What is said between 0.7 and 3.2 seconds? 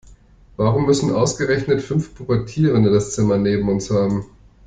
müssen ausgerechnet fünf Pubertierende das